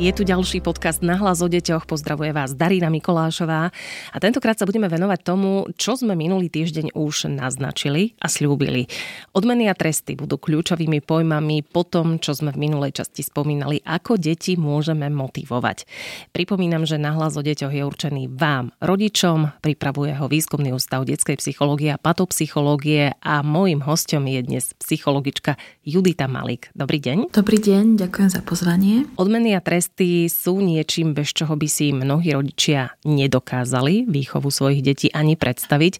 Je 0.00 0.08
tu 0.08 0.24
ďalší 0.24 0.64
podcast 0.64 1.04
na 1.04 1.20
hlas 1.20 1.44
o 1.44 1.48
deťoch. 1.52 1.84
Pozdravuje 1.84 2.32
vás 2.32 2.56
Darina 2.56 2.88
Mikolášová. 2.88 3.68
A 4.10 4.16
tentokrát 4.16 4.56
sa 4.56 4.64
budeme 4.64 4.88
venovať 4.88 5.20
tomu, 5.20 5.68
čo 5.76 6.00
sme 6.00 6.16
minulý 6.16 6.48
týždeň 6.48 6.96
už 6.96 7.28
naznačili 7.28 8.16
a 8.16 8.26
slúbili. 8.32 8.88
Odmeny 9.36 9.68
a 9.68 9.76
tresty 9.76 10.16
budú 10.16 10.40
kľúčovými 10.40 11.04
pojmami 11.04 11.60
po 11.68 11.84
tom, 11.84 12.16
čo 12.16 12.32
sme 12.32 12.56
v 12.56 12.66
minulej 12.66 13.04
časti 13.04 13.20
spomínali, 13.20 13.84
ako 13.84 14.16
deti 14.16 14.56
môžeme 14.56 15.12
motivovať. 15.12 15.84
Pripomínam, 16.32 16.88
že 16.88 16.96
na 16.96 17.12
hlas 17.12 17.36
o 17.36 17.44
deťoch 17.44 17.76
je 17.76 17.84
určený 17.84 18.32
vám, 18.32 18.72
rodičom. 18.80 19.60
Pripravuje 19.60 20.16
ho 20.16 20.24
Výskumný 20.24 20.72
ústav 20.72 21.04
detskej 21.04 21.36
psychológie 21.36 21.92
a 21.92 22.00
patopsychológie 22.00 23.12
a 23.20 23.44
môjim 23.44 23.84
hostom 23.84 24.24
je 24.24 24.40
dnes 24.40 24.72
psychologička 24.80 25.60
Judita 25.84 26.32
Malik. 26.32 26.72
Dobrý 26.72 26.96
deň. 26.96 27.36
Dobrý 27.36 27.60
deň, 27.60 28.00
ďakujem 28.00 28.30
za 28.32 28.40
pozvanie. 28.40 29.04
Odmeny 29.20 29.52
a 29.52 29.60
tresty 29.60 29.81
tresty 29.82 30.30
sú 30.30 30.62
niečím, 30.62 31.10
bez 31.10 31.34
čoho 31.34 31.58
by 31.58 31.66
si 31.66 31.90
mnohí 31.90 32.30
rodičia 32.38 32.94
nedokázali 33.02 34.06
výchovu 34.06 34.46
svojich 34.46 34.78
detí 34.78 35.10
ani 35.10 35.34
predstaviť. 35.34 35.98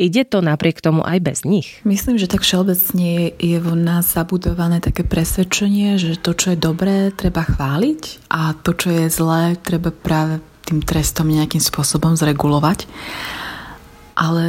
Ide 0.00 0.24
to 0.24 0.40
napriek 0.40 0.80
tomu 0.80 1.04
aj 1.04 1.20
bez 1.20 1.38
nich? 1.44 1.84
Myslím, 1.84 2.16
že 2.16 2.24
tak 2.24 2.40
všeobecne 2.40 3.36
je 3.36 3.58
vo 3.60 3.76
nás 3.76 4.08
zabudované 4.16 4.80
také 4.80 5.04
presvedčenie, 5.04 6.00
že 6.00 6.16
to, 6.16 6.32
čo 6.32 6.56
je 6.56 6.58
dobré, 6.58 7.12
treba 7.12 7.44
chváliť 7.44 8.32
a 8.32 8.56
to, 8.56 8.72
čo 8.72 8.96
je 8.96 9.12
zlé, 9.12 9.60
treba 9.60 9.92
práve 9.92 10.40
tým 10.64 10.80
trestom 10.80 11.28
nejakým 11.28 11.60
spôsobom 11.60 12.16
zregulovať. 12.16 12.88
Ale 14.16 14.48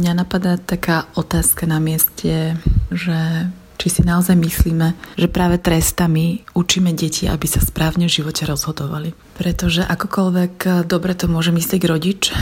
mňa 0.00 0.16
napadá 0.16 0.56
taká 0.56 1.04
otázka 1.12 1.68
na 1.68 1.76
mieste, 1.76 2.56
že 2.88 3.52
či 3.78 3.86
si 3.88 4.02
naozaj 4.02 4.34
myslíme, 4.34 5.16
že 5.16 5.30
práve 5.30 5.62
trestami 5.62 6.42
učíme 6.52 6.90
deti, 6.92 7.30
aby 7.30 7.46
sa 7.46 7.62
správne 7.62 8.10
v 8.10 8.16
živote 8.20 8.44
rozhodovali. 8.44 9.14
Pretože 9.38 9.86
akokoľvek 9.86 10.84
dobre 10.90 11.14
to 11.14 11.30
môže 11.30 11.54
myslieť 11.54 11.82
rodič, 11.86 12.34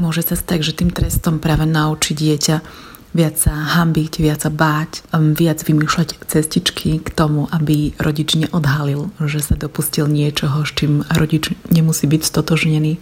môže 0.00 0.24
sa 0.24 0.34
stať, 0.34 0.64
že 0.64 0.76
tým 0.80 0.90
trestom 0.90 1.38
práve 1.38 1.68
naučí 1.68 2.16
dieťa 2.16 2.88
viac 3.12 3.40
sa 3.40 3.52
hambiť, 3.52 4.12
viac 4.20 4.40
sa 4.44 4.50
báť, 4.52 5.04
um, 5.16 5.32
viac 5.32 5.60
vymýšľať 5.64 6.28
cestičky 6.28 7.00
k 7.00 7.08
tomu, 7.12 7.48
aby 7.48 7.96
rodič 7.96 8.36
neodhalil, 8.36 9.12
že 9.24 9.40
sa 9.40 9.56
dopustil 9.56 10.08
niečoho, 10.08 10.64
s 10.64 10.72
čím 10.76 11.04
rodič 11.08 11.52
nemusí 11.72 12.04
byť 12.04 12.22
stotožnený. 12.24 13.00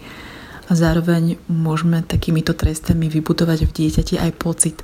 A 0.67 0.72
zároveň 0.75 1.39
môžeme 1.47 2.03
takýmito 2.03 2.53
trestami 2.53 3.06
vybudovať 3.06 3.70
v 3.70 3.75
dieťati 3.75 4.14
aj 4.19 4.31
pocit, 4.34 4.77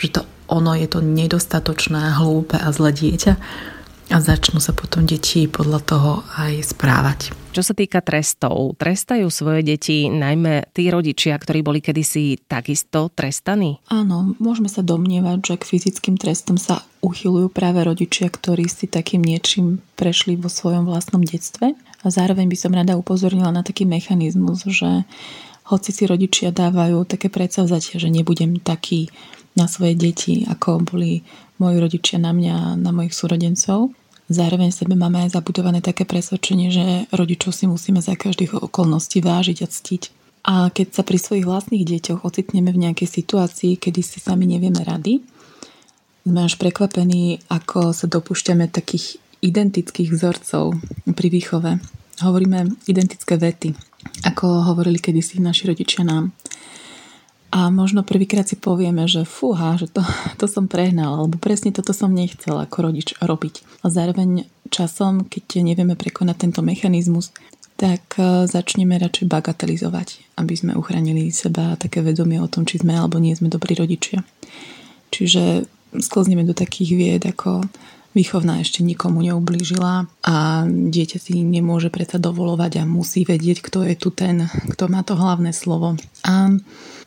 že 0.00 0.08
to 0.08 0.20
ono 0.48 0.72
je 0.72 0.88
to 0.88 1.04
nedostatočné, 1.04 2.16
hlúpe 2.16 2.56
a 2.56 2.72
zlé 2.72 2.96
dieťa 2.96 3.32
a 4.08 4.16
začnú 4.24 4.56
sa 4.58 4.72
potom 4.72 5.04
deti 5.04 5.44
podľa 5.44 5.80
toho 5.84 6.10
aj 6.40 6.72
správať. 6.72 7.20
Čo 7.52 7.60
sa 7.60 7.74
týka 7.76 8.00
trestov, 8.00 8.78
trestajú 8.80 9.28
svoje 9.28 9.60
deti 9.66 10.08
najmä 10.08 10.72
tí 10.72 10.88
rodičia, 10.88 11.36
ktorí 11.36 11.60
boli 11.60 11.84
kedysi 11.84 12.40
takisto 12.48 13.12
trestaní? 13.12 13.82
Áno, 13.92 14.32
môžeme 14.40 14.72
sa 14.72 14.80
domnievať, 14.80 15.38
že 15.44 15.54
k 15.60 15.68
fyzickým 15.76 16.16
trestom 16.16 16.56
sa 16.56 16.80
uchylujú 17.04 17.52
práve 17.52 17.84
rodičia, 17.84 18.32
ktorí 18.32 18.64
si 18.70 18.88
takým 18.88 19.20
niečím 19.20 19.84
prešli 19.98 20.40
vo 20.40 20.48
svojom 20.48 20.88
vlastnom 20.88 21.20
detstve. 21.20 21.76
A 21.76 22.06
zároveň 22.08 22.46
by 22.46 22.56
som 22.56 22.72
rada 22.72 22.94
upozornila 22.94 23.50
na 23.50 23.66
taký 23.66 23.84
mechanizmus, 23.84 24.62
že 24.64 25.02
hoci 25.68 25.90
si 25.92 26.08
rodičia 26.08 26.48
dávajú 26.54 27.04
také 27.04 27.28
predsavzatia, 27.28 28.00
že 28.00 28.08
nebudem 28.08 28.56
taký 28.62 29.12
na 29.58 29.66
svoje 29.66 29.98
deti, 29.98 30.46
ako 30.46 30.80
boli 30.86 31.26
moji 31.58 31.76
rodičia 31.82 32.22
na 32.22 32.30
mňa, 32.30 32.78
na 32.78 32.90
mojich 32.94 33.12
súrodencov. 33.12 33.90
Zároveň 34.28 34.68
sebe 34.76 34.92
máme 34.92 35.24
aj 35.24 35.40
zabudované 35.40 35.80
také 35.80 36.04
presvedčenie, 36.04 36.68
že 36.68 36.84
rodičov 37.16 37.56
si 37.56 37.64
musíme 37.64 38.04
za 38.04 38.12
každých 38.12 38.60
okolností 38.60 39.24
vážiť 39.24 39.64
a 39.64 39.68
ctiť. 39.68 40.02
A 40.44 40.54
keď 40.68 41.00
sa 41.00 41.02
pri 41.04 41.16
svojich 41.16 41.48
vlastných 41.48 41.84
deťoch 41.84 42.28
ocitneme 42.28 42.68
v 42.68 42.88
nejakej 42.88 43.08
situácii, 43.08 43.80
kedy 43.80 44.00
si 44.04 44.20
sami 44.20 44.44
nevieme 44.44 44.84
rady, 44.84 45.24
sme 46.28 46.44
až 46.44 46.60
prekvapení, 46.60 47.40
ako 47.48 47.96
sa 47.96 48.04
dopúšťame 48.04 48.68
takých 48.68 49.16
identických 49.40 50.12
vzorcov 50.12 50.76
pri 51.16 51.28
výchove. 51.32 51.80
Hovoríme 52.20 52.84
identické 52.84 53.40
vety, 53.40 53.72
ako 54.28 54.68
hovorili 54.68 55.00
kedysi 55.00 55.40
naši 55.40 55.72
rodičia 55.72 56.04
nám. 56.04 56.36
A 57.48 57.72
možno 57.72 58.04
prvýkrát 58.04 58.44
si 58.44 58.60
povieme, 58.60 59.08
že 59.08 59.24
fúha, 59.24 59.80
že 59.80 59.88
to, 59.88 60.04
to 60.40 60.46
som 60.46 60.68
prehnal, 60.68 61.24
alebo 61.24 61.40
presne 61.40 61.72
toto 61.72 61.96
som 61.96 62.12
nechcel 62.12 62.56
ako 62.60 62.92
rodič 62.92 63.16
robiť. 63.18 63.84
A 63.84 63.88
zároveň 63.88 64.44
časom, 64.68 65.24
keď 65.24 65.64
nevieme 65.64 65.96
prekonať 65.96 66.36
tento 66.48 66.60
mechanizmus, 66.60 67.32
tak 67.78 68.18
e, 68.18 68.44
začneme 68.50 68.98
radšej 68.98 69.30
bagatelizovať, 69.30 70.36
aby 70.42 70.54
sme 70.58 70.72
uchránili 70.74 71.30
seba 71.30 71.72
a 71.72 71.78
také 71.80 72.02
vedomie 72.02 72.42
o 72.42 72.50
tom, 72.50 72.66
či 72.66 72.82
sme 72.82 72.98
alebo 72.98 73.22
nie 73.22 73.32
sme 73.38 73.48
dobrí 73.48 73.78
rodičia. 73.78 74.26
Čiže 75.14 75.64
sklzneme 75.94 76.44
do 76.44 76.52
takých 76.52 76.90
vied 76.92 77.22
ako 77.24 77.64
výchovná 78.16 78.60
ešte 78.64 78.80
nikomu 78.80 79.20
neublížila 79.24 80.08
a 80.24 80.36
dieťa 80.66 81.18
si 81.20 81.44
nemôže 81.44 81.92
predsa 81.92 82.16
dovolovať 82.16 82.82
a 82.82 82.88
musí 82.88 83.22
vedieť, 83.24 83.60
kto 83.60 83.84
je 83.84 83.94
tu 83.96 84.08
ten, 84.10 84.48
kto 84.48 84.88
má 84.88 85.04
to 85.04 85.14
hlavné 85.14 85.52
slovo. 85.52 85.94
A 86.24 86.56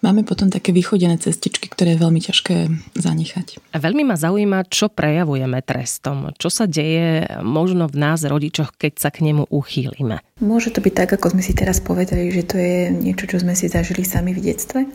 máme 0.06 0.22
potom 0.24 0.54
také 0.54 0.72
vychodené 0.72 1.18
cestičky, 1.18 1.68
ktoré 1.70 1.98
je 1.98 2.04
veľmi 2.06 2.22
ťažké 2.22 2.56
zanechať. 2.98 3.62
A 3.74 3.78
veľmi 3.82 4.06
ma 4.06 4.18
zaujíma, 4.18 4.70
čo 4.70 4.90
prejavujeme 4.90 5.60
trestom. 5.66 6.32
Čo 6.38 6.50
sa 6.54 6.66
deje 6.70 7.26
možno 7.42 7.90
v 7.90 7.96
nás, 7.98 8.22
rodičoch, 8.26 8.78
keď 8.78 8.94
sa 9.02 9.10
k 9.10 9.26
nemu 9.26 9.50
uchýlime? 9.50 10.22
Môže 10.42 10.74
to 10.74 10.82
byť 10.82 10.94
tak, 10.94 11.10
ako 11.18 11.38
sme 11.38 11.44
si 11.46 11.54
teraz 11.54 11.82
povedali, 11.82 12.34
že 12.34 12.44
to 12.46 12.56
je 12.58 12.90
niečo, 12.90 13.26
čo 13.30 13.38
sme 13.42 13.54
si 13.58 13.70
zažili 13.70 14.06
sami 14.06 14.34
v 14.34 14.42
detstve. 14.42 14.86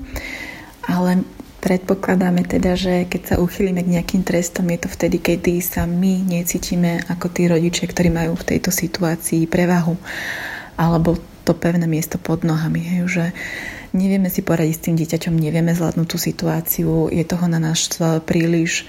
Ale 0.86 1.26
predpokladáme 1.66 2.46
teda, 2.46 2.78
že 2.78 3.10
keď 3.10 3.22
sa 3.26 3.36
uchylíme 3.42 3.82
k 3.82 3.98
nejakým 3.98 4.22
trestom, 4.22 4.70
je 4.70 4.86
to 4.86 4.88
vtedy, 4.94 5.18
kedy 5.18 5.58
sa 5.58 5.82
my 5.82 6.22
necítime 6.22 7.02
ako 7.10 7.26
tí 7.34 7.50
rodičia, 7.50 7.90
ktorí 7.90 8.14
majú 8.14 8.38
v 8.38 8.54
tejto 8.54 8.70
situácii 8.70 9.50
prevahu 9.50 9.98
alebo 10.78 11.18
to 11.42 11.58
pevné 11.58 11.90
miesto 11.90 12.22
pod 12.22 12.46
nohami. 12.46 12.78
Hej, 12.78 13.02
že 13.10 13.24
nevieme 13.90 14.30
si 14.30 14.46
poradiť 14.46 14.74
s 14.78 14.84
tým 14.86 14.94
dieťaťom, 14.94 15.34
nevieme 15.34 15.74
zvládnuť 15.74 16.06
tú 16.06 16.18
situáciu, 16.22 17.10
je 17.10 17.26
toho 17.26 17.50
na 17.50 17.58
nás 17.58 17.90
príliš, 18.22 18.86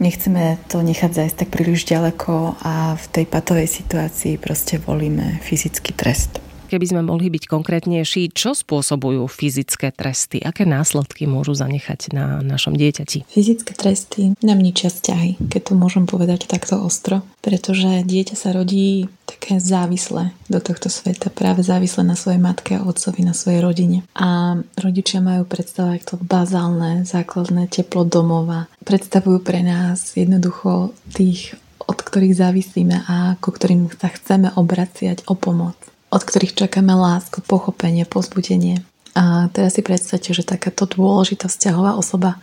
nechceme 0.00 0.56
to 0.72 0.80
nechať 0.80 1.12
zajsť 1.12 1.36
tak 1.36 1.48
príliš 1.52 1.84
ďaleko 1.84 2.56
a 2.64 2.96
v 2.96 3.04
tej 3.12 3.24
patovej 3.28 3.68
situácii 3.68 4.40
proste 4.40 4.80
volíme 4.80 5.36
fyzický 5.44 5.92
trest. 5.92 6.49
Keby 6.70 6.86
sme 6.86 7.02
mohli 7.02 7.34
byť 7.34 7.50
konkrétnejší, 7.50 8.30
čo 8.30 8.54
spôsobujú 8.54 9.26
fyzické 9.26 9.90
tresty? 9.90 10.38
Aké 10.38 10.62
následky 10.62 11.26
môžu 11.26 11.58
zanechať 11.58 12.14
na 12.14 12.38
našom 12.46 12.78
dieťati? 12.78 13.26
Fyzické 13.26 13.74
tresty 13.74 14.38
nám 14.38 14.62
ničia 14.62 14.86
vzťahy, 14.86 15.50
keď 15.50 15.60
to 15.66 15.72
môžem 15.74 16.06
povedať 16.06 16.46
takto 16.46 16.78
ostro, 16.78 17.26
pretože 17.42 18.06
dieťa 18.06 18.38
sa 18.38 18.54
rodí 18.54 19.10
také 19.26 19.58
závislé 19.58 20.30
do 20.46 20.62
tohto 20.62 20.86
sveta, 20.86 21.26
práve 21.34 21.66
závislé 21.66 22.06
na 22.06 22.14
svojej 22.14 22.38
matke 22.38 22.78
a 22.78 22.86
otcovi, 22.86 23.26
na 23.26 23.34
svojej 23.34 23.66
rodine. 23.66 24.06
A 24.14 24.54
rodičia 24.78 25.18
majú 25.18 25.50
predstavovať 25.50 26.00
to 26.06 26.14
bazálne, 26.22 27.02
základné 27.02 27.66
teplo 27.66 28.06
domova. 28.06 28.70
Predstavujú 28.86 29.42
pre 29.42 29.66
nás 29.66 30.14
jednoducho 30.14 30.94
tých 31.18 31.58
od 31.90 31.98
ktorých 31.98 32.38
závisíme 32.38 33.02
a 33.10 33.34
ku 33.42 33.50
ktorým 33.50 33.90
sa 33.90 34.14
chceme 34.14 34.54
obraciať 34.54 35.26
o 35.26 35.34
pomoc 35.34 35.74
od 36.10 36.22
ktorých 36.26 36.58
čakáme 36.58 36.92
lásku, 36.92 37.40
pochopenie, 37.46 38.02
pozbudenie. 38.04 38.82
A 39.14 39.50
teraz 39.50 39.78
si 39.78 39.82
predstavte, 39.82 40.30
že 40.34 40.46
takáto 40.46 40.86
dôležitá 40.86 41.50
vzťahová 41.50 41.98
osoba, 41.98 42.38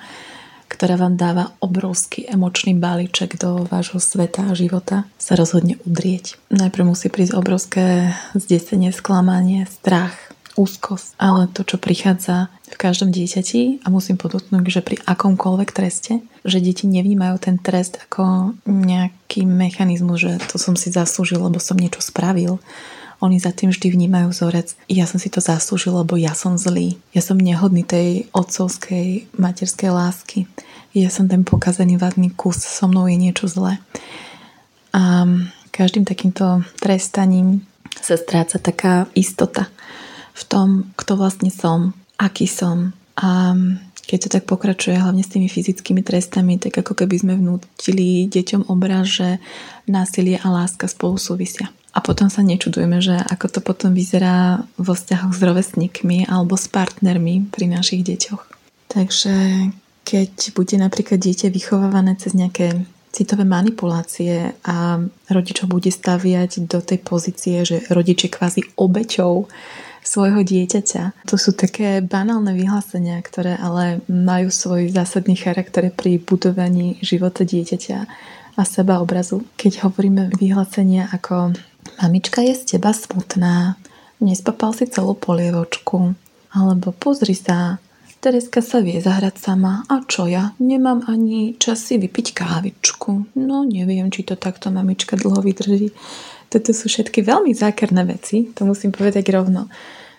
ktorá 0.68 1.00
vám 1.00 1.16
dáva 1.16 1.56
obrovský 1.64 2.28
emočný 2.28 2.76
balíček 2.76 3.40
do 3.40 3.64
vášho 3.72 4.04
sveta 4.04 4.52
a 4.52 4.58
života, 4.58 5.08
sa 5.16 5.40
rozhodne 5.40 5.80
udrieť. 5.88 6.36
Najprv 6.52 6.92
musí 6.92 7.08
prísť 7.08 7.40
obrovské 7.40 8.12
zdesenie, 8.36 8.92
sklamanie, 8.92 9.64
strach, 9.68 10.16
úzkosť, 10.58 11.16
ale 11.22 11.48
to, 11.54 11.64
čo 11.64 11.78
prichádza 11.78 12.50
v 12.68 12.76
každom 12.76 13.14
dieťati 13.14 13.86
a 13.86 13.88
musím 13.94 14.18
podotknúť, 14.20 14.66
že 14.68 14.82
pri 14.84 14.98
akomkoľvek 15.06 15.70
treste, 15.72 16.20
že 16.44 16.60
deti 16.60 16.90
nevnímajú 16.90 17.38
ten 17.40 17.56
trest 17.62 18.02
ako 18.10 18.58
nejaký 18.66 19.46
mechanizmus, 19.46 20.20
že 20.20 20.34
to 20.52 20.58
som 20.60 20.74
si 20.74 20.92
zaslúžil, 20.92 21.40
lebo 21.40 21.62
som 21.62 21.78
niečo 21.78 22.02
spravil, 22.04 22.60
oni 23.18 23.42
za 23.42 23.50
tým 23.50 23.74
vždy 23.74 23.90
vnímajú 23.94 24.30
vzorec. 24.30 24.78
Ja 24.86 25.10
som 25.10 25.18
si 25.18 25.34
to 25.34 25.42
zaslúžil, 25.42 25.94
lebo 25.98 26.18
ja 26.22 26.38
som 26.38 26.54
zlý. 26.58 27.02
Ja 27.18 27.26
som 27.26 27.42
nehodný 27.42 27.82
tej 27.82 28.30
otcovskej 28.30 29.34
materskej 29.34 29.90
lásky. 29.90 30.46
Ja 30.94 31.10
som 31.10 31.26
ten 31.26 31.42
pokazený 31.42 31.98
vadný 31.98 32.30
kus, 32.34 32.62
so 32.62 32.86
mnou 32.86 33.10
je 33.10 33.18
niečo 33.18 33.50
zlé. 33.50 33.82
A 34.94 35.26
každým 35.74 36.06
takýmto 36.06 36.66
trestaním 36.82 37.66
sa 37.98 38.18
stráca 38.18 38.62
taká 38.62 39.10
istota 39.18 39.70
v 40.38 40.44
tom, 40.46 40.68
kto 40.94 41.18
vlastne 41.18 41.50
som, 41.50 41.98
aký 42.22 42.46
som. 42.46 42.94
A 43.18 43.58
keď 44.08 44.18
to 44.24 44.30
tak 44.40 44.46
pokračuje, 44.48 44.96
hlavne 44.96 45.26
s 45.26 45.34
tými 45.34 45.50
fyzickými 45.50 46.06
trestami, 46.06 46.56
tak 46.62 46.80
ako 46.80 46.94
keby 46.94 47.16
sme 47.20 47.34
vnútili 47.36 48.30
deťom 48.30 48.70
obraz, 48.72 49.20
že 49.20 49.42
násilie 49.90 50.40
a 50.40 50.48
láska 50.48 50.88
spolu 50.88 51.20
súvisia. 51.20 51.68
A 51.98 52.00
potom 52.06 52.30
sa 52.30 52.46
nečudujeme, 52.46 53.02
že 53.02 53.18
ako 53.18 53.58
to 53.58 53.60
potom 53.66 53.98
vyzerá 53.98 54.62
vo 54.78 54.94
vzťahoch 54.94 55.34
s 55.34 55.42
rovesníkmi 55.42 56.30
alebo 56.30 56.54
s 56.54 56.70
partnermi 56.70 57.50
pri 57.50 57.66
našich 57.74 58.06
deťoch. 58.06 58.46
Takže 58.94 59.34
keď 60.06 60.54
bude 60.54 60.78
napríklad 60.78 61.18
dieťa 61.18 61.50
vychovávané 61.50 62.14
cez 62.22 62.38
nejaké 62.38 62.86
citové 63.10 63.50
manipulácie 63.50 64.54
a 64.62 65.02
rodičov 65.26 65.74
bude 65.74 65.90
staviať 65.90 66.70
do 66.70 66.86
tej 66.86 67.02
pozície, 67.02 67.66
že 67.66 67.82
rodič 67.90 68.30
je 68.30 68.32
kvázi 68.32 68.62
obeťou 68.78 69.50
svojho 70.06 70.46
dieťaťa. 70.46 71.28
To 71.28 71.36
sú 71.36 71.52
také 71.58 72.00
banálne 72.00 72.54
vyhlásenia, 72.54 73.20
ktoré 73.26 73.58
ale 73.58 74.06
majú 74.06 74.54
svoj 74.54 74.94
zásadný 74.94 75.36
charakter 75.36 75.90
pri 75.92 76.22
budovaní 76.22 77.02
života 77.02 77.44
dieťaťa 77.44 77.98
a 78.58 78.62
seba 78.64 79.04
obrazu. 79.04 79.44
Keď 79.60 79.84
hovoríme 79.84 80.32
vyhlásenia 80.38 81.12
ako 81.12 81.58
mamička 82.02 82.42
je 82.42 82.54
z 82.56 82.64
teba 82.76 82.94
smutná, 82.94 83.76
nespapal 84.22 84.74
si 84.74 84.90
celú 84.90 85.14
polievočku, 85.14 86.14
alebo 86.54 86.94
pozri 86.96 87.38
sa, 87.38 87.82
Tereska 88.18 88.66
sa 88.66 88.82
vie 88.82 88.98
zahrať 88.98 89.38
sama. 89.38 89.86
A 89.94 90.02
čo 90.02 90.26
ja? 90.26 90.58
Nemám 90.58 91.06
ani 91.06 91.54
čas 91.62 91.86
si 91.86 92.02
vypiť 92.02 92.34
kávičku. 92.34 93.38
No 93.38 93.62
neviem, 93.62 94.10
či 94.10 94.26
to 94.26 94.34
takto 94.34 94.74
mamička 94.74 95.14
dlho 95.14 95.38
vydrží. 95.38 95.94
Toto 96.50 96.74
sú 96.74 96.90
všetky 96.90 97.22
veľmi 97.22 97.54
zákerné 97.54 98.02
veci, 98.10 98.50
to 98.58 98.66
musím 98.66 98.90
povedať 98.90 99.30
rovno 99.30 99.70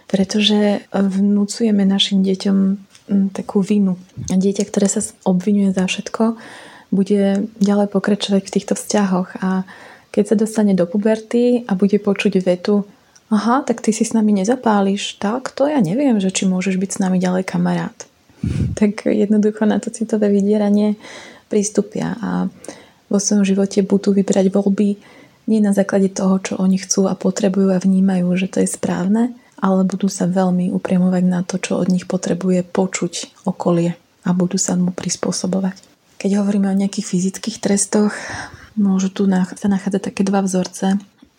pretože 0.09 0.89
vnúcujeme 0.91 1.85
našim 1.85 2.25
deťom 2.25 2.57
mm, 2.57 3.27
takú 3.37 3.61
vinu. 3.61 4.01
Dieťa, 4.17 4.65
ktoré 4.65 4.89
sa 4.89 5.05
obvinuje 5.29 5.77
za 5.77 5.85
všetko, 5.85 6.41
bude 6.89 7.45
ďalej 7.61 7.89
pokračovať 7.93 8.43
v 8.49 8.55
týchto 8.57 8.73
vzťahoch 8.73 9.37
a 9.45 9.69
keď 10.11 10.25
sa 10.33 10.37
dostane 10.37 10.73
do 10.73 10.89
puberty 10.89 11.65
a 11.69 11.77
bude 11.77 11.97
počuť 12.01 12.41
vetu 12.43 12.85
aha, 13.29 13.63
tak 13.65 13.85
ty 13.85 13.93
si 13.93 14.05
s 14.05 14.17
nami 14.17 14.33
nezapáliš, 14.33 15.21
tak 15.21 15.53
to 15.53 15.69
ja 15.69 15.81
neviem, 15.85 16.17
že 16.17 16.33
či 16.33 16.49
môžeš 16.49 16.81
byť 16.81 16.91
s 16.97 17.01
nami 17.01 17.19
ďalej 17.21 17.45
kamarát. 17.45 17.97
Tak 18.79 19.11
jednoducho 19.11 19.67
na 19.67 19.83
to 19.83 19.91
citové 19.91 20.31
vydieranie 20.31 20.95
prístupia 21.51 22.15
a 22.23 22.47
vo 23.11 23.19
svojom 23.19 23.43
živote 23.43 23.83
budú 23.83 24.15
vybrať 24.15 24.53
voľby 24.53 25.01
nie 25.49 25.59
na 25.65 25.73
základe 25.73 26.13
toho, 26.13 26.39
čo 26.39 26.61
oni 26.61 26.77
chcú 26.77 27.09
a 27.09 27.17
potrebujú 27.17 27.73
a 27.73 27.83
vnímajú, 27.83 28.29
že 28.37 28.47
to 28.53 28.61
je 28.63 28.69
správne, 28.69 29.33
ale 29.59 29.83
budú 29.83 30.07
sa 30.07 30.29
veľmi 30.29 30.71
upriamovať 30.71 31.25
na 31.25 31.41
to, 31.43 31.57
čo 31.59 31.81
od 31.81 31.89
nich 31.89 32.05
potrebuje 32.05 32.63
počuť 32.69 33.43
okolie 33.49 33.97
a 34.23 34.31
budú 34.37 34.61
sa 34.61 34.77
mu 34.77 34.93
prispôsobovať. 34.93 35.81
Keď 36.21 36.31
hovoríme 36.39 36.69
o 36.69 36.79
nejakých 36.79 37.09
fyzických 37.11 37.59
trestoch, 37.59 38.13
môžu 38.79 39.11
tu 39.11 39.27
sa 39.27 39.69
nachádzať 39.69 40.03
také 40.15 40.23
dva 40.23 40.41
vzorce. 40.47 40.97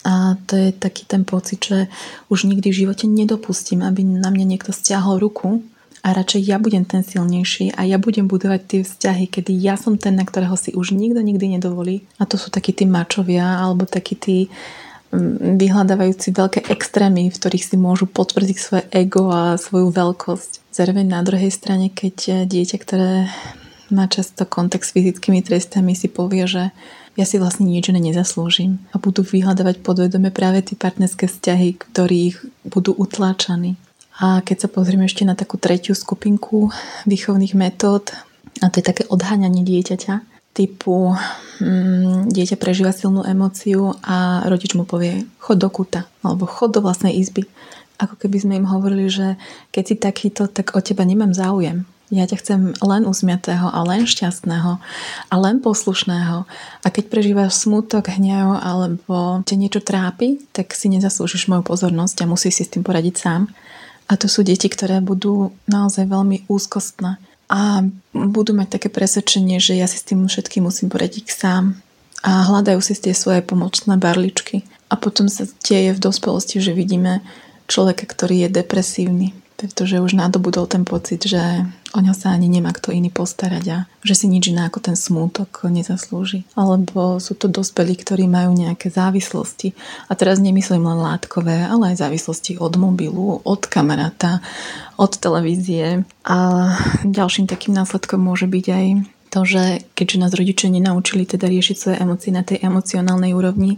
A 0.08 0.40
to 0.48 0.56
je 0.56 0.72
taký 0.72 1.04
ten 1.04 1.28
pocit, 1.28 1.60
že 1.60 1.92
už 2.32 2.48
nikdy 2.48 2.72
v 2.72 2.80
živote 2.88 3.04
nedopustím, 3.04 3.84
aby 3.84 4.04
na 4.04 4.32
mňa 4.32 4.46
niekto 4.48 4.72
stiahol 4.72 5.20
ruku 5.20 5.60
a 6.00 6.16
radšej 6.16 6.48
ja 6.48 6.56
budem 6.56 6.88
ten 6.88 7.04
silnejší 7.04 7.76
a 7.76 7.84
ja 7.84 8.00
budem 8.00 8.24
budovať 8.32 8.62
tie 8.64 8.80
vzťahy, 8.88 9.28
kedy 9.28 9.52
ja 9.60 9.76
som 9.76 10.00
ten, 10.00 10.16
na 10.16 10.24
ktorého 10.24 10.56
si 10.56 10.72
už 10.72 10.96
nikto 10.96 11.20
nikdy 11.20 11.60
nedovolí. 11.60 12.08
A 12.16 12.24
to 12.24 12.40
sú 12.40 12.48
takí 12.48 12.72
tí 12.72 12.88
mačovia 12.88 13.60
alebo 13.60 13.84
takí 13.84 14.16
tí 14.16 14.48
vyhľadávajúci 15.60 16.32
veľké 16.32 16.60
extrémy, 16.70 17.28
v 17.28 17.36
ktorých 17.36 17.66
si 17.66 17.76
môžu 17.76 18.08
potvrdiť 18.08 18.58
svoje 18.62 18.84
ego 18.94 19.28
a 19.34 19.60
svoju 19.60 19.92
veľkosť. 19.92 20.72
Zároveň 20.72 21.12
na 21.12 21.26
druhej 21.26 21.52
strane, 21.52 21.92
keď 21.92 22.46
dieťa, 22.48 22.78
ktoré 22.80 23.28
má 23.92 24.10
často 24.10 24.46
kontext 24.46 24.92
s 24.92 24.96
fyzickými 24.96 25.42
trestami, 25.42 25.94
si 25.94 26.10
povie, 26.10 26.46
že 26.46 26.74
ja 27.18 27.26
si 27.28 27.36
vlastne 27.36 27.68
nič 27.68 27.92
nezaslúžim 27.92 28.80
a 28.94 29.02
budú 29.02 29.28
vyhľadávať 29.28 29.84
podvedome 29.84 30.32
práve 30.32 30.64
tie 30.64 30.80
partnerské 30.80 31.28
vzťahy, 31.28 31.76
ktorých 31.76 32.68
budú 32.70 32.96
utláčaní. 32.96 33.76
A 34.20 34.44
keď 34.44 34.68
sa 34.68 34.70
pozrieme 34.72 35.08
ešte 35.08 35.24
na 35.24 35.36
takú 35.36 35.56
tretiu 35.56 35.96
skupinku 35.96 36.72
výchovných 37.08 37.56
metód, 37.56 38.12
a 38.60 38.68
to 38.68 38.84
je 38.84 38.86
také 38.86 39.04
odháňanie 39.08 39.64
dieťaťa, 39.64 40.40
typu 40.52 41.16
mm, 41.64 42.28
dieťa 42.28 42.60
prežíva 42.60 42.92
silnú 42.92 43.24
emóciu 43.24 43.96
a 44.04 44.44
rodič 44.50 44.76
mu 44.76 44.84
povie 44.84 45.24
chod 45.40 45.62
do 45.62 45.70
kuta 45.72 46.10
alebo 46.20 46.44
chod 46.50 46.76
do 46.76 46.84
vlastnej 46.84 47.16
izby. 47.16 47.48
Ako 48.00 48.16
keby 48.16 48.38
sme 48.44 48.54
im 48.60 48.68
hovorili, 48.68 49.12
že 49.12 49.36
keď 49.72 49.84
si 49.84 49.96
takýto, 49.96 50.48
tak 50.48 50.76
o 50.76 50.80
teba 50.80 51.04
nemám 51.04 51.36
záujem. 51.36 51.88
Ja 52.10 52.26
ťa 52.26 52.38
chcem 52.42 52.62
len 52.82 53.06
uzmiatého 53.06 53.70
a 53.70 53.86
len 53.86 54.10
šťastného 54.10 54.82
a 55.30 55.36
len 55.38 55.62
poslušného. 55.62 56.50
A 56.82 56.88
keď 56.90 57.06
prežívaš 57.06 57.62
smutok, 57.62 58.10
hňav 58.10 58.66
alebo 58.66 59.46
ťa 59.46 59.56
niečo 59.56 59.82
trápi, 59.86 60.42
tak 60.50 60.74
si 60.74 60.90
nezaslúžiš 60.90 61.46
moju 61.46 61.62
pozornosť 61.62 62.26
a 62.26 62.30
musíš 62.30 62.62
si 62.62 62.64
s 62.66 62.74
tým 62.74 62.82
poradiť 62.82 63.16
sám. 63.22 63.42
A 64.10 64.18
to 64.18 64.26
sú 64.26 64.42
deti, 64.42 64.66
ktoré 64.66 65.06
budú 65.06 65.54
naozaj 65.70 66.10
veľmi 66.10 66.50
úzkostné 66.50 67.22
a 67.50 67.82
budú 68.14 68.54
mať 68.54 68.78
také 68.78 68.90
presvedčenie, 68.94 69.58
že 69.58 69.74
ja 69.74 69.90
si 69.90 69.98
s 69.98 70.06
tým 70.06 70.26
všetkým 70.30 70.70
musím 70.70 70.90
poradiť 70.94 71.34
sám 71.34 71.78
a 72.22 72.46
hľadajú 72.46 72.80
si 72.82 72.94
tie 72.94 73.18
svoje 73.18 73.42
pomocné 73.42 73.98
barličky. 73.98 74.66
A 74.90 74.98
potom 74.98 75.30
sa 75.30 75.46
deje 75.66 75.94
v 75.94 76.02
dospelosti, 76.02 76.62
že 76.62 76.78
vidíme 76.78 77.22
človeka, 77.70 78.06
ktorý 78.10 78.46
je 78.46 78.50
depresívny, 78.62 79.38
pretože 79.60 80.00
už 80.00 80.16
nadobudol 80.16 80.72
ten 80.72 80.88
pocit, 80.88 81.20
že 81.28 81.68
o 81.92 82.00
ňo 82.00 82.16
sa 82.16 82.32
ani 82.32 82.48
nemá 82.48 82.72
kto 82.72 82.96
iný 82.96 83.12
postarať 83.12 83.66
a 83.76 83.78
že 84.08 84.16
si 84.16 84.32
nič 84.32 84.56
iné 84.56 84.64
ako 84.72 84.80
ten 84.80 84.96
smútok 84.96 85.68
nezaslúži. 85.68 86.48
Alebo 86.56 87.20
sú 87.20 87.36
to 87.36 87.52
dospelí, 87.52 88.00
ktorí 88.00 88.32
majú 88.32 88.56
nejaké 88.56 88.88
závislosti. 88.88 89.76
A 90.08 90.16
teraz 90.16 90.40
nemyslím 90.40 90.88
len 90.88 91.04
látkové, 91.04 91.68
ale 91.68 91.92
aj 91.92 92.08
závislosti 92.08 92.56
od 92.56 92.80
mobilu, 92.80 93.44
od 93.44 93.68
kamaráta, 93.68 94.40
od 94.96 95.12
televízie. 95.20 96.08
A 96.24 96.38
ďalším 97.04 97.52
takým 97.52 97.76
následkom 97.76 98.24
môže 98.24 98.48
byť 98.48 98.66
aj 98.72 98.86
to, 99.30 99.40
že 99.44 99.64
keďže 99.94 100.18
nás 100.24 100.32
rodičia 100.32 100.72
nenaučili 100.72 101.28
teda 101.28 101.52
riešiť 101.52 101.76
svoje 101.76 101.98
emócie 102.00 102.32
na 102.32 102.48
tej 102.48 102.64
emocionálnej 102.64 103.36
úrovni, 103.36 103.78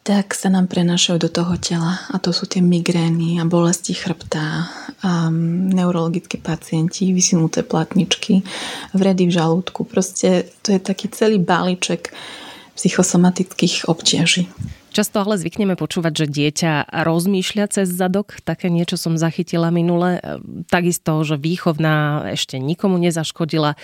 tak 0.00 0.32
sa 0.32 0.48
nám 0.48 0.66
prenášajú 0.66 1.18
do 1.20 1.30
toho 1.30 1.54
tela. 1.60 2.00
A 2.10 2.16
to 2.16 2.32
sú 2.32 2.48
tie 2.48 2.64
migrény 2.64 3.38
a 3.38 3.44
bolesti 3.44 3.92
chrbta, 3.92 4.66
a 5.00 5.32
neurologické 5.72 6.36
pacienti, 6.36 7.12
vysinuté 7.12 7.64
platničky, 7.64 8.44
vredy 8.92 9.28
v 9.28 9.36
žalúdku. 9.36 9.84
Proste 9.88 10.48
to 10.60 10.76
je 10.76 10.80
taký 10.80 11.08
celý 11.12 11.40
balíček 11.40 12.12
psychosomatických 12.76 13.88
obťaží. 13.88 14.48
Často 14.90 15.22
ale 15.22 15.38
zvykneme 15.38 15.78
počúvať, 15.78 16.26
že 16.26 16.26
dieťa 16.26 16.72
rozmýšľa 17.06 17.64
cez 17.70 17.86
zadok. 17.94 18.42
Také 18.42 18.66
niečo 18.66 18.98
som 18.98 19.14
zachytila 19.14 19.70
minule. 19.70 20.18
Takisto, 20.66 21.22
že 21.22 21.38
výchovná 21.38 22.26
ešte 22.34 22.58
nikomu 22.58 22.98
nezaškodila. 22.98 23.78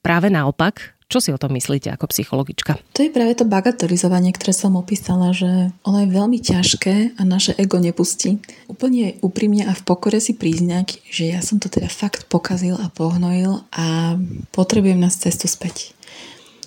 Práve 0.00 0.32
naopak, 0.32 0.95
čo 1.06 1.22
si 1.22 1.30
o 1.30 1.38
tom 1.38 1.54
myslíte 1.54 1.86
ako 1.94 2.10
psychologička? 2.10 2.82
To 2.98 3.00
je 3.06 3.14
práve 3.14 3.38
to 3.38 3.46
bagatelizovanie, 3.46 4.34
ktoré 4.34 4.50
som 4.50 4.74
opísala, 4.74 5.30
že 5.30 5.70
ono 5.86 6.02
je 6.02 6.10
veľmi 6.10 6.38
ťažké 6.42 7.14
a 7.14 7.22
naše 7.22 7.54
ego 7.54 7.78
nepustí. 7.78 8.42
Úplne 8.66 9.22
úprimne 9.22 9.70
a 9.70 9.72
v 9.72 9.82
pokore 9.86 10.18
si 10.18 10.34
priznať, 10.34 10.98
že 11.06 11.30
ja 11.30 11.38
som 11.46 11.62
to 11.62 11.70
teda 11.70 11.86
fakt 11.86 12.26
pokazil 12.26 12.74
a 12.74 12.90
pohnojil 12.90 13.62
a 13.70 14.18
potrebujem 14.50 14.98
nás 14.98 15.14
cestu 15.14 15.46
späť. 15.46 15.94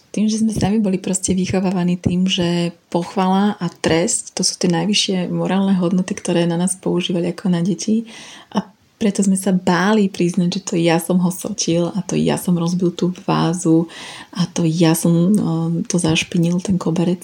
Tým, 0.10 0.25
že 0.25 0.41
sme 0.41 0.55
sami 0.55 0.81
boli 0.81 0.98
proste 0.98 1.38
vychovávaní 1.38 2.00
tým, 2.00 2.25
že 2.25 2.74
pochvala 2.89 3.60
a 3.62 3.67
trest, 3.69 4.34
to 4.34 4.41
sú 4.41 4.58
tie 4.58 4.72
najvyššie 4.72 5.29
morálne 5.29 5.77
hodnoty, 5.77 6.17
ktoré 6.17 6.50
na 6.50 6.58
nás 6.58 6.74
používali 6.79 7.29
ako 7.29 7.53
na 7.53 7.62
deti 7.62 8.10
a 8.50 8.65
preto 9.00 9.24
sme 9.24 9.39
sa 9.39 9.56
báli 9.56 10.12
priznať, 10.12 10.60
že 10.60 10.62
to 10.62 10.74
ja 10.75 11.00
som 11.00 11.24
ho 11.24 11.32
sočil 11.32 11.88
a 11.96 12.03
to 12.03 12.20
ja 12.20 12.36
som 12.36 12.60
rozbil 12.60 12.91
tú 12.91 13.15
vázu 13.24 13.88
a 14.36 14.44
to 14.44 14.68
ja 14.68 14.91
som 14.91 15.32
no, 15.32 15.72
to 15.88 15.96
zašpinil, 15.96 16.60
ten 16.60 16.75
koberec, 16.75 17.24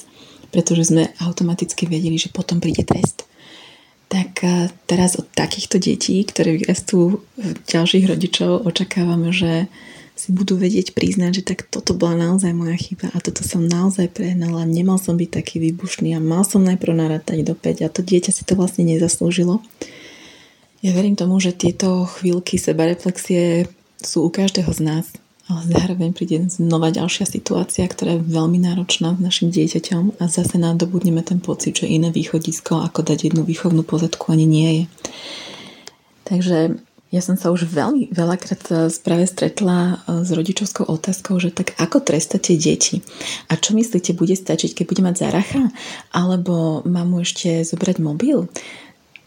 pretože 0.56 0.96
sme 0.96 1.12
automaticky 1.20 1.84
vedeli, 1.84 2.16
že 2.16 2.32
potom 2.32 2.64
príde 2.64 2.88
trest. 2.88 3.28
Tak 4.08 4.32
e, 4.48 4.72
teraz 4.88 5.20
od 5.20 5.28
takýchto 5.36 5.76
detí, 5.84 6.24
ktoré 6.24 6.56
vyrastú 6.56 7.20
ďalších 7.68 8.08
rodičov, 8.08 8.64
očakávame, 8.64 9.36
že 9.36 9.68
si 10.16 10.32
budú 10.32 10.56
vedieť 10.56 10.96
priznať, 10.96 11.44
že 11.44 11.44
tak 11.44 11.68
toto 11.68 11.92
bola 11.92 12.32
naozaj 12.32 12.56
moja 12.56 12.80
chyba 12.80 13.12
a 13.12 13.20
toto 13.20 13.44
som 13.44 13.68
naozaj 13.68 14.16
prehnala, 14.16 14.64
nemal 14.64 14.96
som 14.96 15.20
byť 15.20 15.44
taký 15.44 15.60
výbušný 15.60 16.16
a 16.16 16.24
mal 16.24 16.48
som 16.48 16.64
najprv 16.64 16.96
narátať 16.96 17.44
do 17.44 17.52
5 17.52 17.84
a 17.84 17.92
to 17.92 18.00
dieťa 18.00 18.32
si 18.32 18.48
to 18.48 18.56
vlastne 18.56 18.88
nezaslúžilo. 18.88 19.60
Ja 20.86 20.94
verím 20.94 21.18
tomu, 21.18 21.42
že 21.42 21.50
tieto 21.50 22.06
chvíľky 22.06 22.62
sebareflexie 22.62 23.66
sú 23.98 24.22
u 24.22 24.30
každého 24.30 24.70
z 24.70 24.86
nás, 24.86 25.06
ale 25.50 25.66
zároveň 25.66 26.14
príde 26.14 26.46
znova 26.46 26.94
ďalšia 26.94 27.26
situácia, 27.26 27.90
ktorá 27.90 28.22
je 28.22 28.30
veľmi 28.30 28.62
náročná 28.62 29.18
s 29.18 29.22
našim 29.22 29.50
dieťaťom 29.50 30.22
a 30.22 30.30
zase 30.30 30.62
nadobudneme 30.62 31.26
ten 31.26 31.42
pocit, 31.42 31.82
že 31.82 31.90
iné 31.90 32.14
východisko 32.14 32.86
ako 32.86 33.02
dať 33.02 33.34
jednu 33.34 33.42
výchovnú 33.42 33.82
pozetku 33.82 34.30
ani 34.30 34.46
nie 34.46 34.70
je. 34.70 34.84
Takže 36.30 36.58
Ja 37.16 37.24
som 37.24 37.40
sa 37.40 37.48
už 37.48 37.72
veľmi 37.72 38.12
veľakrát 38.12 38.92
práve 39.00 39.24
stretla 39.24 40.04
s 40.04 40.30
rodičovskou 40.36 40.84
otázkou, 40.84 41.40
že 41.40 41.48
tak 41.48 41.72
ako 41.80 42.04
trestáte 42.04 42.60
deti? 42.60 43.06
A 43.48 43.56
čo 43.56 43.72
myslíte, 43.72 44.12
bude 44.12 44.36
stačiť, 44.36 44.76
keď 44.76 44.86
bude 44.90 45.00
mať 45.06 45.16
zaracha? 45.24 45.64
Alebo 46.12 46.84
mám 46.84 47.16
mu 47.16 47.24
ešte 47.24 47.64
zobrať 47.64 48.04
mobil? 48.04 48.52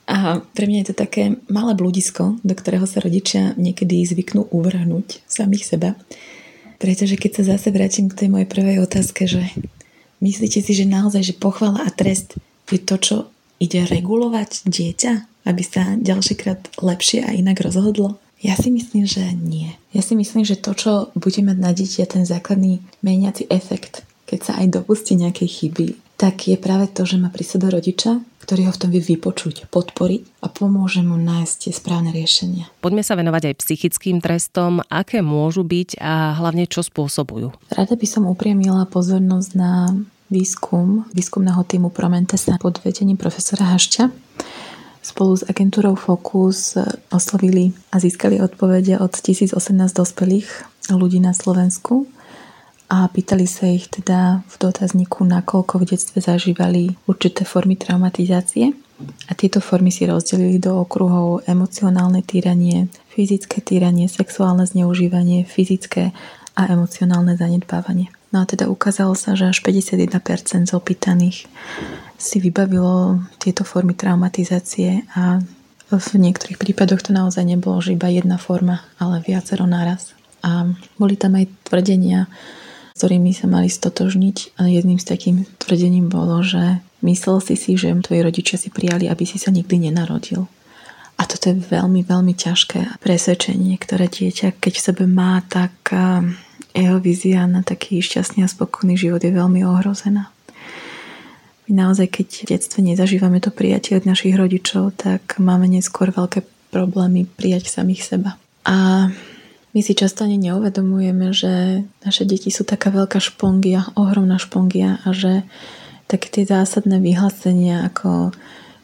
A 0.09 0.41
pre 0.57 0.65
mňa 0.65 0.79
je 0.83 0.89
to 0.91 0.97
také 1.05 1.37
malé 1.53 1.77
blúdisko, 1.77 2.41
do 2.41 2.55
ktorého 2.57 2.89
sa 2.89 3.05
rodičia 3.05 3.53
niekedy 3.61 4.01
zvyknú 4.09 4.49
uvrhnúť 4.49 5.21
samých 5.29 5.69
seba. 5.69 5.91
Pretože 6.81 7.21
keď 7.21 7.31
sa 7.43 7.55
zase 7.55 7.69
vrátim 7.69 8.09
k 8.09 8.25
tej 8.25 8.29
mojej 8.33 8.49
prvej 8.49 8.81
otázke, 8.81 9.29
že 9.29 9.45
myslíte 10.25 10.65
si, 10.65 10.73
že 10.73 10.89
naozaj, 10.89 11.23
že 11.29 11.35
pochvala 11.37 11.85
a 11.85 11.93
trest 11.93 12.41
je 12.73 12.81
to, 12.81 12.97
čo 12.97 13.17
ide 13.61 13.85
regulovať 13.85 14.65
dieťa? 14.65 15.39
aby 15.49 15.63
sa 15.65 15.97
ďalšíkrát 15.97 16.77
lepšie 16.85 17.25
a 17.25 17.33
inak 17.33 17.65
rozhodlo? 17.65 18.21
Ja 18.39 18.55
si 18.55 18.71
myslím, 18.71 19.09
že 19.09 19.25
nie. 19.35 19.73
Ja 19.91 20.05
si 20.05 20.15
myslím, 20.15 20.45
že 20.45 20.61
to, 20.61 20.77
čo 20.77 20.93
bude 21.17 21.41
mať 21.43 21.57
na 21.59 21.73
dieťa 21.73 22.05
ten 22.07 22.23
základný 22.29 22.85
meniaci 23.03 23.49
efekt, 23.51 24.05
keď 24.29 24.41
sa 24.45 24.53
aj 24.61 24.79
dopustí 24.79 25.17
nejakej 25.17 25.49
chyby, 25.49 25.87
tak 26.21 26.47
je 26.47 26.61
práve 26.61 26.93
to, 26.93 27.09
že 27.09 27.19
má 27.19 27.33
pri 27.33 27.43
sebe 27.43 27.73
rodiča, 27.73 28.21
ktorý 28.49 28.65
ho 28.65 28.73
v 28.73 28.81
tom 28.81 28.89
vie 28.89 29.05
vypočuť, 29.05 29.69
podporiť 29.69 30.41
a 30.41 30.49
pomôže 30.49 31.05
mu 31.05 31.21
nájsť 31.21 31.69
tie 31.69 31.73
správne 31.77 32.17
riešenia. 32.17 32.73
Poďme 32.81 33.05
sa 33.05 33.13
venovať 33.13 33.53
aj 33.53 33.61
psychickým 33.61 34.25
trestom, 34.25 34.81
aké 34.89 35.21
môžu 35.21 35.69
byť 35.69 36.01
a 36.01 36.33
hlavne 36.41 36.65
čo 36.65 36.81
spôsobujú. 36.81 37.53
Rada 37.69 37.93
by 37.93 38.07
som 38.09 38.25
upriamila 38.25 38.89
pozornosť 38.89 39.51
na 39.53 39.93
výskum 40.33 41.05
výskumného 41.13 41.61
týmu 41.61 41.93
Promentesa 41.93 42.57
pod 42.57 42.81
vedením 42.81 43.21
profesora 43.21 43.69
Hašťa, 43.69 44.09
spolu 45.05 45.37
s 45.37 45.45
agentúrou 45.45 45.93
Focus 45.93 46.81
oslovili 47.13 47.77
a 47.93 48.01
získali 48.01 48.41
odpovede 48.41 48.97
od 48.97 49.13
1018 49.13 49.61
dospelých 49.93 50.49
ľudí 50.89 51.21
na 51.21 51.37
Slovensku 51.37 52.09
a 52.89 53.05
pýtali 53.05 53.45
sa 53.45 53.69
ich 53.69 53.93
teda 53.93 54.41
v 54.49 54.55
dotazníku, 54.57 55.21
nakoľko 55.21 55.85
v 55.85 55.89
detstve 55.93 56.25
zažívali 56.25 56.97
určité 57.05 57.45
formy 57.45 57.77
traumatizácie. 57.77 58.73
A 59.29 59.33
tieto 59.37 59.63
formy 59.63 59.95
si 59.95 60.09
rozdelili 60.09 60.59
do 60.59 60.83
okruhov 60.83 61.47
emocionálne 61.47 62.25
týranie, 62.25 62.91
fyzické 63.15 63.63
týranie, 63.63 64.11
sexuálne 64.11 64.67
zneužívanie, 64.67 65.47
fyzické 65.47 66.11
a 66.59 66.67
emocionálne 66.67 67.39
zanedbávanie. 67.39 68.11
No 68.35 68.43
a 68.43 68.49
teda 68.49 68.67
ukázalo 68.67 69.15
sa, 69.15 69.39
že 69.39 69.47
až 69.47 69.63
51% 69.63 70.67
z 70.67 70.73
opýtaných 70.75 71.47
si 72.19 72.37
vybavilo 72.43 73.23
tieto 73.39 73.63
formy 73.63 73.95
traumatizácie 73.95 75.07
a 75.15 75.39
v 75.89 76.09
niektorých 76.21 76.61
prípadoch 76.61 77.01
to 77.01 77.17
naozaj 77.17 77.47
nebolo, 77.47 77.81
že 77.81 77.97
iba 77.97 78.13
jedna 78.13 78.37
forma, 78.37 78.85
ale 79.01 79.25
viacero 79.25 79.65
naraz. 79.65 80.13
A 80.45 80.69
boli 81.01 81.17
tam 81.17 81.39
aj 81.39 81.49
tvrdenia, 81.65 82.29
ktorými 82.99 83.31
sa 83.31 83.47
mali 83.47 83.71
stotožniť 83.71 84.59
a 84.59 84.67
jedným 84.67 84.99
z 84.99 85.07
takým 85.07 85.37
tvrdením 85.63 86.11
bolo, 86.11 86.43
že 86.43 86.83
myslel 87.07 87.39
si 87.39 87.55
si, 87.55 87.79
že 87.79 87.95
tvoji 88.03 88.27
rodičia 88.27 88.59
si 88.59 88.75
prijali, 88.75 89.07
aby 89.07 89.23
si 89.23 89.39
sa 89.39 89.55
nikdy 89.55 89.87
nenarodil. 89.87 90.51
A 91.19 91.23
toto 91.27 91.55
je 91.55 91.63
veľmi, 91.63 92.03
veľmi 92.03 92.35
ťažké 92.35 92.99
presvedčenie, 92.99 93.79
ktoré 93.79 94.11
dieťa, 94.11 94.59
keď 94.59 94.73
v 94.75 94.85
sebe 94.91 95.05
má, 95.07 95.43
tak 95.47 95.75
jeho 96.75 96.99
vízia 96.99 97.47
na 97.47 97.63
taký 97.63 98.03
šťastný 98.03 98.43
a 98.43 98.51
spokojný 98.51 98.99
život 98.99 99.23
je 99.23 99.31
veľmi 99.31 99.63
ohrozená. 99.63 100.31
My 101.69 101.73
naozaj, 101.85 102.11
keď 102.11 102.29
v 102.43 102.49
detstve 102.55 102.81
nezažívame 102.81 103.39
to 103.39 103.55
prijatie 103.55 103.95
od 103.95 104.09
našich 104.09 104.35
rodičov, 104.35 104.97
tak 104.99 105.37
máme 105.39 105.71
neskôr 105.71 106.11
veľké 106.11 106.43
problémy 106.75 107.29
prijať 107.29 107.69
samých 107.69 108.03
seba. 108.03 108.31
A 108.65 109.09
my 109.79 109.87
si 109.87 109.95
často 109.95 110.27
ani 110.27 110.43
neuvedomujeme, 110.43 111.31
že 111.31 111.87
naše 112.03 112.27
deti 112.27 112.51
sú 112.51 112.67
taká 112.67 112.91
veľká 112.91 113.23
špongia, 113.23 113.87
ohromná 113.95 114.35
špongia 114.35 114.99
a 115.07 115.15
že 115.15 115.47
také 116.11 116.27
tie 116.35 116.43
zásadné 116.43 116.99
vyhlásenia 116.99 117.87
ako 117.87 118.35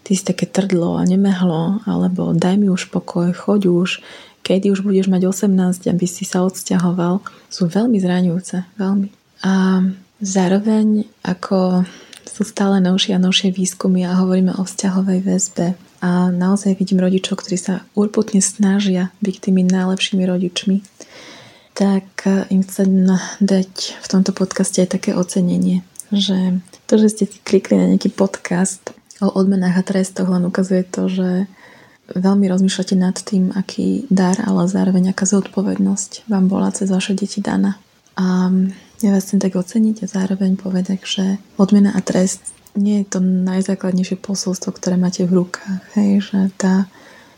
ty 0.06 0.14
si 0.14 0.22
také 0.22 0.46
trdlo 0.46 0.94
a 0.94 1.02
nemehlo, 1.02 1.82
alebo 1.82 2.30
daj 2.30 2.62
mi 2.62 2.70
už 2.70 2.94
pokoj, 2.94 3.34
choď 3.34 3.66
už, 3.74 3.90
kedy 4.46 4.70
už 4.70 4.86
budeš 4.86 5.10
mať 5.10 5.26
18, 5.50 5.90
aby 5.90 6.06
si 6.06 6.22
sa 6.22 6.46
odsťahoval, 6.46 7.26
sú 7.50 7.66
veľmi 7.66 7.98
zraňujúce, 7.98 8.78
veľmi. 8.78 9.10
A 9.42 9.82
zároveň 10.22 11.10
ako 11.26 11.82
sú 12.22 12.46
stále 12.46 12.78
novšie 12.78 13.18
a 13.18 13.24
novšie 13.24 13.50
výskumy 13.50 14.06
a 14.06 14.14
hovoríme 14.22 14.54
o 14.54 14.62
vzťahovej 14.62 15.20
väzbe. 15.26 15.66
A 16.04 16.28
naozaj 16.28 16.76
vidím 16.76 17.00
rodičov, 17.00 17.40
ktorí 17.40 17.56
sa 17.56 17.80
urputne 17.96 18.44
snažia 18.44 19.08
byť 19.24 19.48
tými 19.48 19.64
najlepšími 19.64 20.20
rodičmi. 20.28 20.84
Tak 21.72 22.28
im 22.52 22.60
chcem 22.60 23.08
dať 23.40 23.72
v 24.04 24.06
tomto 24.12 24.36
podcaste 24.36 24.84
aj 24.84 25.00
také 25.00 25.16
ocenenie, 25.16 25.80
že 26.12 26.60
to, 26.84 27.00
že 27.00 27.08
ste 27.08 27.24
si 27.24 27.40
klikli 27.40 27.80
na 27.80 27.88
nejaký 27.88 28.12
podcast 28.12 28.92
o 29.24 29.32
odmenách 29.32 29.80
a 29.80 29.82
trestoch, 29.82 30.28
len 30.28 30.44
ukazuje 30.44 30.84
to, 30.84 31.08
že 31.08 31.48
veľmi 32.12 32.52
rozmýšľate 32.52 32.94
nad 33.00 33.16
tým, 33.16 33.56
aký 33.56 34.04
dar, 34.12 34.36
ale 34.44 34.68
zároveň 34.68 35.16
aká 35.16 35.24
zodpovednosť 35.24 36.28
vám 36.28 36.52
bola 36.52 36.68
cez 36.68 36.92
vaše 36.92 37.16
deti 37.16 37.40
daná. 37.40 37.80
A 38.20 38.52
ja 39.00 39.10
vás 39.10 39.24
chcem 39.24 39.40
tak 39.40 39.56
oceniť 39.56 40.04
a 40.04 40.12
zároveň 40.12 40.60
povedať, 40.60 41.00
že 41.02 41.24
odmena 41.56 41.96
a 41.96 42.04
trest 42.04 42.54
nie 42.74 43.02
je 43.02 43.06
to 43.06 43.18
najzákladnejšie 43.22 44.18
posolstvo, 44.18 44.74
ktoré 44.74 44.98
máte 44.98 45.22
v 45.26 45.42
rukách. 45.42 45.82
Hej, 45.94 46.30
že 46.30 46.38
tá 46.58 46.90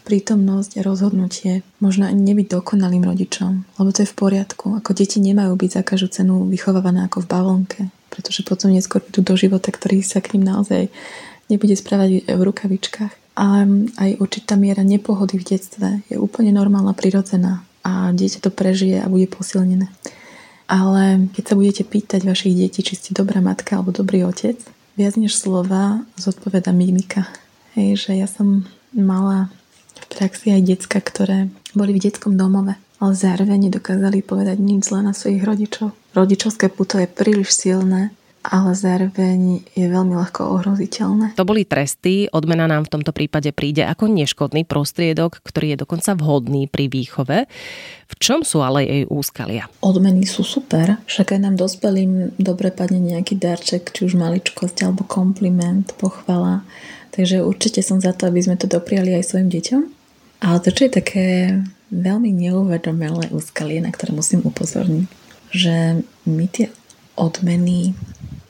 prítomnosť 0.07 0.79
a 0.79 0.87
rozhodnutie 0.87 1.67
možno 1.83 2.07
ani 2.07 2.23
nebyť 2.31 2.47
dokonalým 2.55 3.03
rodičom, 3.03 3.67
lebo 3.77 3.91
to 3.91 4.07
je 4.07 4.11
v 4.11 4.17
poriadku. 4.17 4.79
Ako 4.79 4.95
deti 4.95 5.19
nemajú 5.19 5.59
byť 5.59 5.71
za 5.77 5.83
každú 5.83 6.09
cenu 6.15 6.35
vychovávané 6.47 7.11
ako 7.11 7.27
v 7.27 7.31
bavlnke, 7.31 7.81
pretože 8.15 8.47
potom 8.47 8.71
neskôr 8.71 9.03
idú 9.03 9.27
do 9.27 9.35
života, 9.35 9.75
ktorý 9.75 10.07
sa 10.07 10.23
k 10.23 10.39
ním 10.39 10.47
naozaj 10.47 10.89
nebude 11.51 11.75
správať 11.75 12.23
v 12.23 12.41
rukavičkách. 12.41 13.13
A 13.37 13.67
aj 14.01 14.11
určitá 14.23 14.57
miera 14.57 14.81
nepohody 14.87 15.37
v 15.37 15.45
detstve 15.45 16.07
je 16.09 16.17
úplne 16.17 16.55
normálna, 16.55 16.97
prirodzená 16.97 17.67
a 17.85 18.15
dieťa 18.15 18.47
to 18.47 18.51
prežije 18.55 19.03
a 19.03 19.11
bude 19.11 19.29
posilnené. 19.29 19.91
Ale 20.67 21.31
keď 21.35 21.45
sa 21.45 21.55
budete 21.59 21.83
pýtať 21.87 22.27
vašich 22.27 22.55
detí, 22.55 22.83
či 22.83 22.99
ste 22.99 23.11
dobrá 23.15 23.39
matka 23.39 23.79
alebo 23.79 23.95
dobrý 23.95 24.27
otec, 24.27 24.59
viac 24.97 25.15
než 25.21 25.37
slova 25.37 26.01
zodpoveda 26.17 26.73
mimika. 26.73 27.29
Hej, 27.77 28.09
že 28.09 28.13
ja 28.17 28.25
som 28.25 28.65
mala 28.97 29.53
v 29.93 30.05
praxi 30.09 30.57
aj 30.57 30.63
decka, 30.65 30.99
ktoré 31.05 31.53
boli 31.77 31.93
v 31.93 32.09
detskom 32.09 32.41
domove, 32.41 32.81
ale 32.97 33.13
zároveň 33.13 33.69
nedokázali 33.69 34.25
povedať 34.25 34.57
nič 34.57 34.89
zle 34.89 35.05
na 35.05 35.13
svojich 35.13 35.45
rodičov. 35.45 35.93
Rodičovské 36.17 36.73
puto 36.73 36.97
je 36.97 37.09
príliš 37.09 37.53
silné 37.53 38.16
ale 38.47 38.79
zároveň 38.79 39.67
je 39.75 39.87
veľmi 39.91 40.15
ľahko 40.15 40.55
ohroziteľné. 40.59 41.35
To 41.35 41.49
boli 41.49 41.67
tresty, 41.67 42.31
odmena 42.31 42.71
nám 42.71 42.87
v 42.87 42.93
tomto 42.99 43.11
prípade 43.11 43.51
príde 43.51 43.83
ako 43.83 44.07
neškodný 44.07 44.63
prostriedok, 44.63 45.43
ktorý 45.43 45.75
je 45.75 45.83
dokonca 45.83 46.15
vhodný 46.15 46.71
pri 46.71 46.87
výchove. 46.87 47.51
V 48.07 48.15
čom 48.23 48.47
sú 48.47 48.63
ale 48.63 48.87
jej 48.87 49.05
úskalia? 49.11 49.67
Odmeny 49.83 50.23
sú 50.31 50.47
super, 50.47 51.03
však 51.11 51.35
aj 51.35 51.41
nám 51.43 51.59
dospelým 51.59 52.39
dobre 52.39 52.71
padne 52.71 53.03
nejaký 53.03 53.35
darček, 53.35 53.91
či 53.91 54.07
už 54.07 54.15
maličkosť 54.15 54.87
alebo 54.87 55.03
kompliment, 55.03 55.91
pochvala. 55.99 56.63
Takže 57.11 57.43
určite 57.43 57.83
som 57.83 57.99
za 57.99 58.15
to, 58.15 58.31
aby 58.31 58.45
sme 58.45 58.55
to 58.55 58.71
dopriali 58.71 59.17
aj 59.19 59.35
svojim 59.35 59.51
deťom. 59.51 59.83
Ale 60.45 60.61
to, 60.63 60.71
čo 60.71 60.87
je 60.87 60.93
také 60.93 61.27
veľmi 61.91 62.31
neuvedomelé 62.31 63.33
úskalie, 63.33 63.81
na 63.81 63.91
ktoré 63.91 64.13
musím 64.13 64.45
upozorniť, 64.45 65.09
že 65.51 66.05
my 66.29 66.47
tie 66.51 66.69
odmeny 67.17 67.97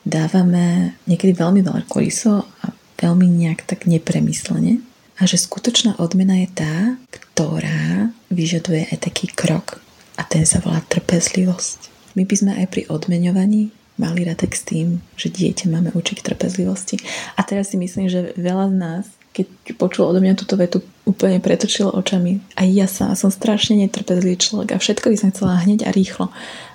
dávame 0.06 0.94
niekedy 1.10 1.34
veľmi 1.34 1.66
veľkoryso 1.66 2.32
a 2.46 2.66
veľmi 3.02 3.26
nejak 3.26 3.66
tak 3.66 3.90
nepremyslene 3.90 4.78
a 5.18 5.22
že 5.26 5.40
skutočná 5.40 5.98
odmena 5.98 6.38
je 6.46 6.48
tá, 6.54 6.74
ktorá 7.10 8.14
vyžaduje 8.30 8.86
aj 8.94 9.10
taký 9.10 9.26
krok 9.34 9.82
a 10.16 10.22
ten 10.22 10.46
sa 10.46 10.62
volá 10.62 10.80
trpezlivosť. 10.86 11.92
My 12.16 12.24
by 12.24 12.34
sme 12.36 12.52
aj 12.56 12.66
pri 12.72 12.82
odmeňovaní 12.88 13.74
mali 13.96 14.28
radek 14.28 14.52
s 14.52 14.64
tým, 14.64 15.00
že 15.16 15.32
dieťa 15.32 15.72
máme 15.72 15.92
učiť 15.92 16.20
trpezlivosti. 16.20 17.00
A 17.36 17.44
teraz 17.44 17.72
si 17.72 17.80
myslím, 17.80 18.12
že 18.12 18.36
veľa 18.36 18.72
z 18.72 18.76
nás, 18.76 19.04
keď 19.32 19.76
počul 19.76 20.08
odo 20.08 20.20
mňa 20.20 20.36
túto 20.36 20.56
vetu, 20.56 20.84
úplne 21.08 21.40
pretočilo 21.40 21.92
očami. 21.92 22.40
A 22.56 22.64
ja 22.68 22.88
sa, 22.88 23.12
som 23.16 23.32
strašne 23.32 23.76
netrpezlivý 23.80 24.36
človek 24.36 24.76
a 24.76 24.80
všetko 24.80 25.12
by 25.12 25.16
som 25.16 25.32
chcela 25.32 25.60
hneď 25.64 25.88
a 25.88 25.90
rýchlo. 25.92 26.28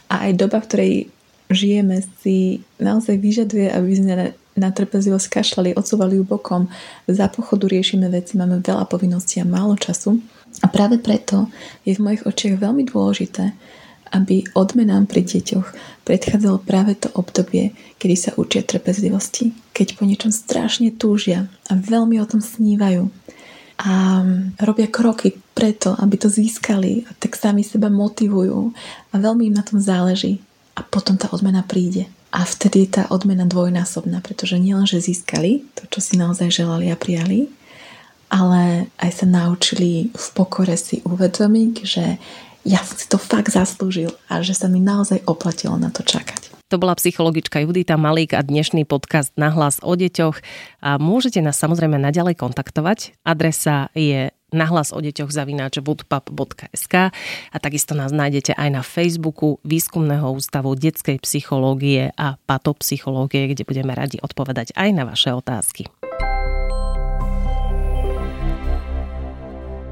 A 0.09 0.29
aj 0.29 0.31
doba, 0.37 0.61
v 0.61 0.67
ktorej 0.69 0.93
žijeme, 1.53 2.03
si 2.23 2.63
naozaj 2.81 3.15
vyžaduje, 3.19 3.67
aby 3.71 3.91
sme 3.95 4.13
na 4.55 4.69
trpezlivosť 4.69 5.27
kašľali, 5.31 5.79
odsúvali 5.79 6.19
ju 6.19 6.23
bokom. 6.27 6.67
Za 7.07 7.31
pochodu 7.31 7.71
riešime 7.71 8.11
veci, 8.11 8.35
máme 8.35 8.59
veľa 8.59 8.83
povinností 8.87 9.39
a 9.39 9.47
málo 9.47 9.79
času. 9.79 10.19
A 10.61 10.67
práve 10.67 10.99
preto 10.99 11.47
je 11.87 11.95
v 11.95 12.03
mojich 12.03 12.27
očiach 12.27 12.59
veľmi 12.59 12.83
dôležité, 12.83 13.55
aby 14.11 14.43
odmenám 14.51 15.07
pri 15.07 15.23
deťoch 15.23 15.67
predchádzalo 16.03 16.67
práve 16.67 16.99
to 16.99 17.07
obdobie, 17.15 17.71
kedy 17.95 18.15
sa 18.19 18.31
učia 18.35 18.59
trpezlivosti, 18.59 19.55
keď 19.71 19.95
po 19.95 20.03
niečom 20.03 20.35
strašne 20.35 20.91
túžia 20.91 21.47
a 21.71 21.79
veľmi 21.79 22.19
o 22.19 22.27
tom 22.27 22.43
snívajú. 22.43 23.07
a 23.81 24.21
robia 24.61 24.85
kroky 24.93 25.33
preto, 25.57 25.97
aby 25.97 26.13
to 26.13 26.29
získali 26.29 27.01
tak 27.17 27.33
sami 27.33 27.65
seba 27.65 27.89
motivujú 27.89 28.69
a 29.09 29.15
veľmi 29.17 29.49
im 29.49 29.57
na 29.57 29.65
tom 29.65 29.81
záleží 29.81 30.37
a 30.81 30.89
potom 30.89 31.13
tá 31.13 31.29
odmena 31.29 31.61
príde. 31.61 32.09
A 32.33 32.41
vtedy 32.41 32.89
je 32.89 32.97
tá 32.97 33.03
odmena 33.13 33.45
dvojnásobná, 33.45 34.25
pretože 34.25 34.57
nielen, 34.57 34.89
že 34.89 34.97
získali 34.97 35.61
to, 35.77 35.85
čo 35.93 36.01
si 36.01 36.13
naozaj 36.17 36.49
želali 36.49 36.89
a 36.89 36.97
prijali, 36.97 37.53
ale 38.33 38.89
aj 38.97 39.11
sa 39.21 39.25
naučili 39.29 40.09
v 40.09 40.27
pokore 40.33 40.73
si 40.73 41.05
uvedomiť, 41.05 41.73
že 41.85 42.17
ja 42.65 42.81
som 42.81 42.97
si 42.97 43.05
to 43.05 43.21
fakt 43.21 43.53
zaslúžil 43.53 44.09
a 44.25 44.41
že 44.41 44.57
sa 44.57 44.65
mi 44.65 44.81
naozaj 44.81 45.21
oplatilo 45.29 45.77
na 45.77 45.93
to 45.93 46.01
čakať. 46.01 46.49
To 46.71 46.79
bola 46.79 46.95
psychologička 46.95 47.59
Judita 47.59 47.99
Malík 47.99 48.31
a 48.31 48.39
dnešný 48.39 48.87
podcast 48.87 49.35
na 49.35 49.51
hlas 49.51 49.83
o 49.83 49.91
deťoch. 49.91 50.39
A 50.79 50.95
môžete 50.95 51.43
nás 51.43 51.59
samozrejme 51.59 51.99
naďalej 51.99 52.39
kontaktovať. 52.39 53.19
Adresa 53.27 53.91
je 53.91 54.31
nahlas 54.51 54.91
o 54.91 54.99
deťoch 54.99 55.31
zavináč 55.31 55.79
woodpub.sk 55.79 56.93
a 57.51 57.57
takisto 57.57 57.95
nás 57.95 58.11
nájdete 58.11 58.53
aj 58.53 58.69
na 58.69 58.83
Facebooku 58.83 59.57
Výskumného 59.63 60.27
ústavu 60.35 60.75
detskej 60.75 61.23
psychológie 61.23 62.11
a 62.19 62.35
patopsychológie, 62.35 63.55
kde 63.55 63.63
budeme 63.63 63.95
radi 63.95 64.19
odpovedať 64.19 64.75
aj 64.75 64.89
na 64.91 65.03
vaše 65.07 65.31
otázky. 65.31 65.87